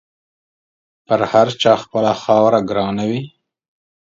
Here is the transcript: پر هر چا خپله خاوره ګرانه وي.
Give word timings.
پر 1.05 1.21
هر 1.31 1.47
چا 1.61 1.73
خپله 1.83 2.13
خاوره 2.21 2.59
ګرانه 2.69 3.03
وي. 3.09 3.21